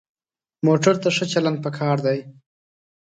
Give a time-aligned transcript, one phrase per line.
[0.65, 2.19] موټر ته ښه چلند پکار دی.